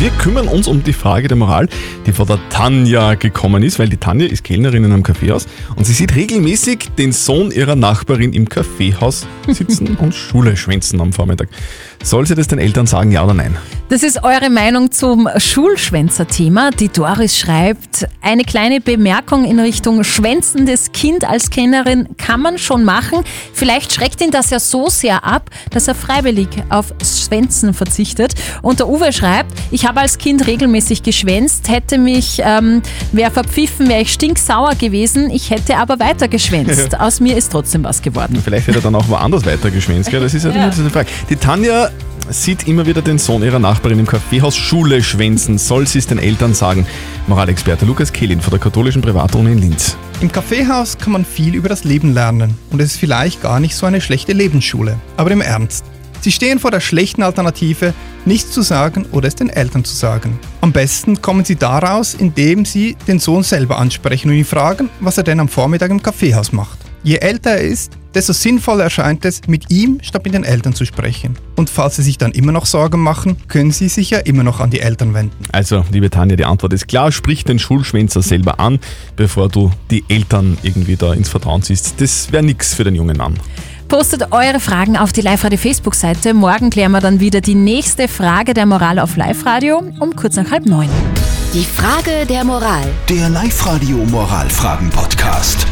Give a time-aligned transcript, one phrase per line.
[0.00, 1.68] Wir kümmern uns um die Frage der Moral,
[2.06, 5.86] die von der Tanja gekommen ist, weil die Tanja ist Kellnerin in einem Kaffeehaus und
[5.86, 11.48] sie sieht regelmäßig den Sohn ihrer Nachbarin im Kaffeehaus sitzen und Schule schwänzen am Vormittag.
[12.04, 13.56] Soll sie das den Eltern sagen, ja oder nein?
[13.88, 16.70] Das ist eure Meinung zum Schulschwänzer-Thema.
[16.70, 22.84] Die Doris schreibt, eine kleine Bemerkung in Richtung schwänzendes Kind als Kennerin kann man schon
[22.84, 23.24] machen.
[23.52, 28.34] Vielleicht schreckt ihn das ja so sehr ab, dass er freiwillig auf Schwänzen verzichtet.
[28.62, 33.88] Und der Uwe schreibt, ich habe als Kind regelmäßig geschwänzt, hätte mich ähm, wer verpfiffen,
[33.88, 35.30] wäre ich stinksauer gewesen.
[35.30, 36.98] Ich hätte aber weiter geschwänzt.
[37.00, 38.40] Aus mir ist trotzdem was geworden.
[38.44, 40.20] Vielleicht hätte er dann auch woanders weiter geschwänzt, gell?
[40.20, 40.68] Das ist ja, Ja.
[40.68, 41.08] die Frage.
[41.30, 41.88] Die Tanja
[42.28, 45.56] sieht immer wieder den Sohn ihrer Nachbarin im Kaffeehaus Schule schwänzen.
[45.56, 46.86] Soll sie es den Eltern sagen?
[47.26, 49.96] Moralexperte Lukas Kehlin von der katholischen Privatuni in Linz.
[50.20, 53.74] Im Kaffeehaus kann man viel über das Leben lernen und es ist vielleicht gar nicht
[53.74, 54.98] so eine schlechte Lebensschule.
[55.16, 55.84] Aber im Ernst.
[56.20, 60.38] Sie stehen vor der schlechten Alternative, nichts zu sagen oder es den Eltern zu sagen.
[60.60, 65.16] Am besten kommen Sie daraus, indem Sie den Sohn selber ansprechen und ihn fragen, was
[65.16, 66.78] er denn am Vormittag im Kaffeehaus macht.
[67.04, 70.84] Je älter er ist, desto sinnvoller erscheint es, mit ihm statt mit den Eltern zu
[70.84, 71.38] sprechen.
[71.54, 74.58] Und falls Sie sich dann immer noch Sorgen machen, können Sie sich ja immer noch
[74.58, 75.36] an die Eltern wenden.
[75.52, 77.12] Also, liebe Tanja, die Antwort ist klar.
[77.12, 78.80] Sprich den Schulschwänzer selber an,
[79.14, 82.00] bevor du die Eltern irgendwie da ins Vertrauen ziehst.
[82.00, 83.38] Das wäre nix für den jungen Mann.
[83.88, 86.34] Postet eure Fragen auf die Live-Radio Facebook-Seite.
[86.34, 90.50] Morgen klären wir dann wieder die nächste Frage der Moral auf Live-Radio um kurz nach
[90.50, 90.90] halb neun.
[91.54, 92.84] Die Frage der Moral.
[93.08, 95.66] Der Live-Radio Moralfragen-Podcast.